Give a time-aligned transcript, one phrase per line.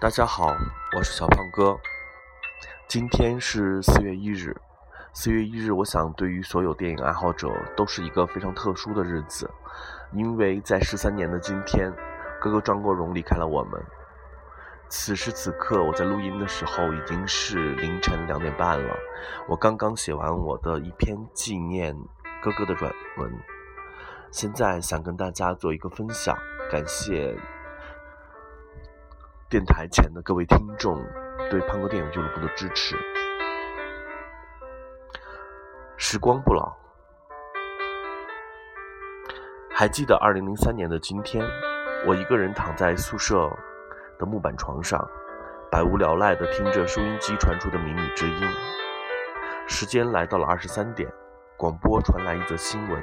[0.00, 0.56] 大家好，
[0.96, 1.78] 我是小胖哥。
[2.88, 4.58] 今天是四月一日，
[5.12, 9.50] 四月一日，我想对于所有电影爱好者都是一个非常特殊的日子，
[10.14, 11.92] 因为在十三年的今天，
[12.40, 13.78] 哥哥张国荣离开了我们。
[14.88, 18.96] 此时此刻，我在录音的时候已经是凌晨两点半了，
[19.46, 21.94] 我刚刚写完我的一篇纪念
[22.42, 23.30] 哥哥的软文，
[24.30, 26.34] 现在想跟大家做一个分享，
[26.72, 27.36] 感谢。
[29.50, 31.04] 电台前的各位听众
[31.50, 32.96] 对胖哥电影俱乐部的支持。
[35.96, 36.72] 时光不老，
[39.68, 41.44] 还记得二零零三年的今天，
[42.06, 43.50] 我一个人躺在宿舍
[44.20, 45.04] 的木板床上，
[45.68, 48.48] 百无聊赖地听着收音机传出的靡靡之音。
[49.66, 51.12] 时间来到了二十三点，
[51.56, 53.02] 广播传来一则新闻。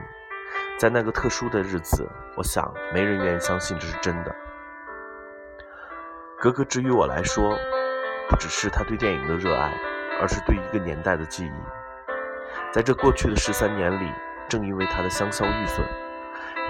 [0.80, 2.08] 在那个特殊的日子，
[2.38, 4.34] 我想没人愿意相信这是真的。
[6.40, 7.58] 格格之于我来说，
[8.30, 9.74] 不只是他对电影的热爱，
[10.22, 11.52] 而是对一个年代的记忆。
[12.72, 14.12] 在这过去的十三年里，
[14.48, 15.84] 正因为他的香消玉损，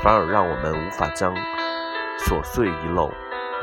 [0.01, 1.35] 反而让我们无法将
[2.17, 3.11] 琐碎遗漏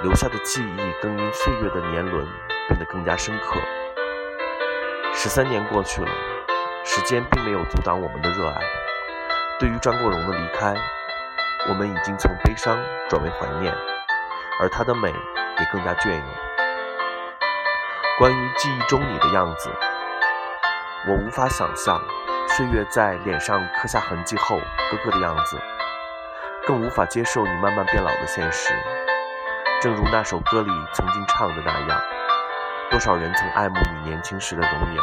[0.03, 2.27] 留下的记忆，更因岁月的年轮
[2.69, 3.59] 变得更加深刻。
[5.15, 6.11] 十三年过去了，
[6.85, 8.61] 时间并没有阻挡我们的热爱。
[9.59, 10.75] 对于张国荣的离开，
[11.71, 13.75] 我们已经从悲伤转为怀念，
[14.61, 15.11] 而他的美。
[15.59, 16.23] 也更加隽永。
[18.19, 19.71] 关于记忆中你的样子，
[21.09, 22.01] 我无法想象
[22.49, 24.57] 岁月在脸上刻下痕迹后
[24.91, 25.61] 哥哥的样子，
[26.67, 28.73] 更无法接受你慢慢变老的现实。
[29.81, 32.01] 正如那首歌里曾经唱的那样，
[32.91, 35.03] 多少人曾爱慕你年轻时的容颜，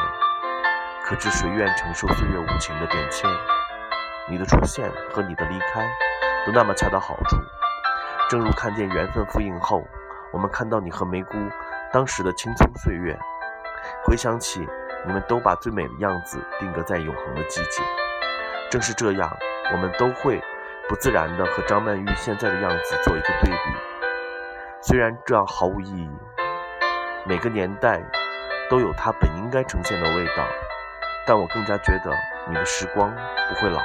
[1.04, 3.30] 可知谁愿承受岁月无情的变迁？
[4.30, 5.86] 你的出现和你的离开，
[6.46, 7.36] 都那么恰到好处，
[8.30, 9.86] 正如看见缘分复印后。
[10.32, 11.38] 我们看到你和梅姑
[11.92, 13.18] 当时的青葱岁月，
[14.06, 14.68] 回想起
[15.06, 17.84] 你们都把最美的样子定格在永恒的季节。
[18.70, 19.30] 正是这样，
[19.74, 20.42] 我们都会
[20.88, 23.58] 不自然地和张曼玉现在的样子做一个对比。
[24.82, 26.10] 虽然这样毫无意义，
[27.26, 28.02] 每个年代
[28.70, 30.48] 都有它本应该呈现的味道，
[31.28, 32.12] 但我更加觉得
[32.48, 33.14] 你的时光
[33.50, 33.82] 不会老，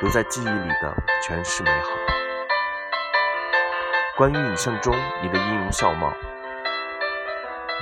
[0.00, 1.90] 留在记忆里的全是美好。
[4.16, 6.12] 关于影像中你的音容笑貌，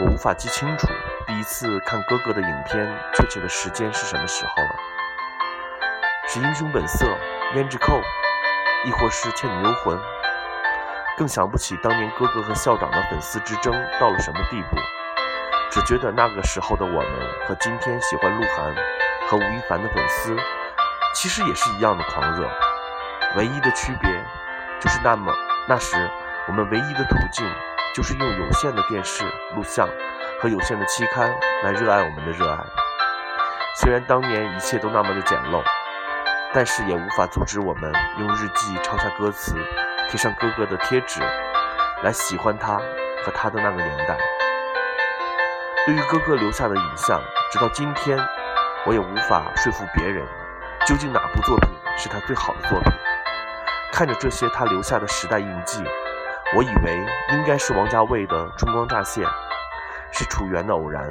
[0.00, 0.88] 我无法记清楚
[1.26, 4.70] 第一次看哥哥的影片确切的时间是什么时候了。
[6.26, 7.04] 是《英雄本色》、
[7.54, 8.00] 《胭脂扣》，
[8.86, 9.94] 亦或是《倩女幽魂》？
[11.18, 13.70] 更想不起当年哥哥和校长的粉丝之争
[14.00, 14.76] 到了什么地步。
[15.70, 18.74] 只觉得那个时候的我们和今天喜欢鹿晗
[19.28, 20.34] 和吴亦凡的粉丝，
[21.14, 22.48] 其实也是一样的狂热。
[23.36, 24.10] 唯一的区别，
[24.80, 25.30] 就是那么
[25.68, 26.10] 那时。
[26.48, 27.46] 我们唯一的途径，
[27.94, 29.88] 就是用有限的电视录像
[30.40, 31.32] 和有限的期刊
[31.62, 32.58] 来热爱我们的热爱。
[33.80, 35.62] 虽然当年一切都那么的简陋，
[36.52, 39.54] 但是也无法阻止我们用日记抄下歌词，
[40.08, 41.20] 贴上哥哥的贴纸，
[42.02, 42.74] 来喜欢他
[43.24, 44.16] 和他的那个年代。
[45.86, 47.20] 对于哥哥留下的影像，
[47.52, 48.18] 直到今天，
[48.84, 50.26] 我也无法说服别人，
[50.86, 52.92] 究竟哪部作品是他最好的作品。
[53.92, 55.84] 看着这些他留下的时代印记。
[56.54, 59.24] 我以为应该是王家卫的《春光乍泄》，
[60.12, 61.08] 是楚原的《偶然》，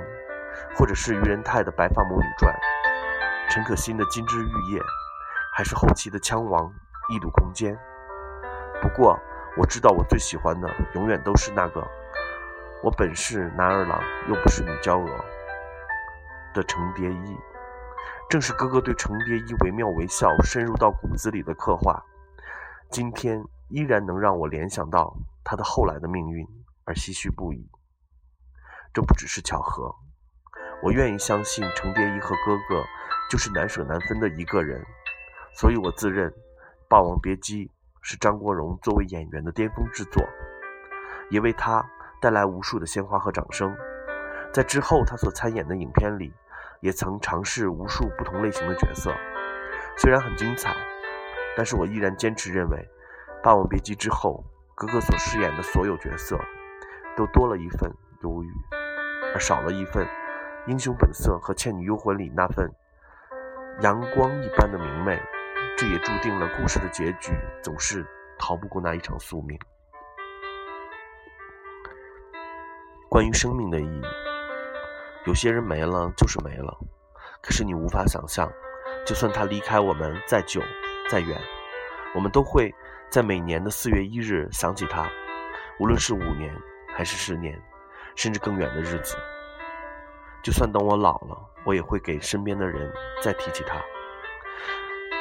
[0.78, 2.54] 或者是余仁泰的《白发魔女传》，
[3.52, 4.80] 陈可辛的《金枝玉叶》，
[5.52, 6.66] 还是后期的《枪王》
[7.10, 7.76] 《异度空间》。
[8.84, 9.20] 不过
[9.58, 11.84] 我知道我最喜欢的永远都是那个
[12.84, 14.00] “我本是男儿郎，
[14.30, 15.10] 又不是女娇娥”
[16.54, 17.36] 的程蝶衣。
[18.30, 22.00] 正是哥哥对程蝶衣惟妙惟肖、深入到骨子里的刻画，
[22.92, 25.16] 今天依然能让我联想到。
[25.44, 26.46] 他的后来的命运
[26.86, 27.70] 而唏嘘不已，
[28.94, 29.96] 这不只是巧合。
[30.84, 32.84] 我愿意相信程蝶衣和哥哥
[33.30, 34.84] 就是难舍难分的一个人，
[35.54, 36.30] 所以我自认
[36.88, 37.66] 《霸王别姬》
[38.02, 40.24] 是张国荣作为演员的巅峰之作，
[41.30, 41.88] 也为他
[42.20, 43.76] 带来无数的鲜花和掌声。
[44.52, 46.34] 在之后他所参演的影片里，
[46.82, 49.14] 也曾尝试无数不同类型的角色，
[49.98, 50.76] 虽然很精彩，
[51.56, 52.78] 但是我依然坚持认为，
[53.44, 54.44] 《霸王别姬》之后。
[54.76, 56.40] 哥哥所饰演的所有角色，
[57.16, 57.92] 都多了一份
[58.24, 58.52] 忧郁，
[59.34, 60.06] 而少了一份
[60.68, 62.72] 《英雄本色》和《倩女幽魂》里那份
[63.82, 65.22] 阳光一般的明媚。
[65.78, 67.32] 这也注定了故事的结局
[67.64, 68.06] 总是
[68.38, 69.58] 逃不过那一场宿命。
[73.10, 74.02] 关于生命的意义，
[75.26, 76.76] 有些人没了就是没了，
[77.42, 78.52] 可是你无法想象，
[79.06, 80.62] 就算他离开我们再久
[81.10, 81.40] 再远，
[82.16, 82.74] 我们都会。
[83.12, 85.06] 在每年的四月一日想起他，
[85.80, 86.56] 无论是五年
[86.96, 87.62] 还是十年，
[88.16, 89.18] 甚至更远的日子。
[90.42, 92.90] 就算等我老了，我也会给身边的人
[93.22, 93.82] 再提起他。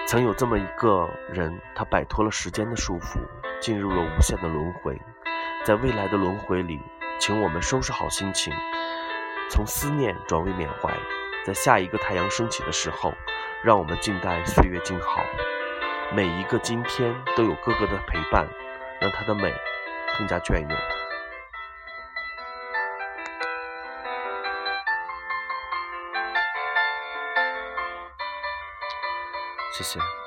[0.06, 3.18] 曾有这么一个人，他摆脱了时间的束缚，
[3.60, 4.96] 进入了无限的轮回。
[5.64, 6.78] 在未来的轮回里，
[7.18, 8.52] 请我们收拾好心情，
[9.50, 10.96] 从思念转为缅怀。
[11.44, 13.12] 在下一个太阳升起的时候，
[13.64, 15.24] 让我们静待岁月静好。
[16.12, 18.44] 每一个今天都有哥哥的陪伴，
[19.00, 19.54] 让他的美
[20.18, 20.68] 更加隽永。
[29.72, 30.19] 谢谢。